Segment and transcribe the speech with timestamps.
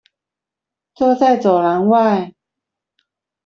[0.95, 2.33] 坐在走廊外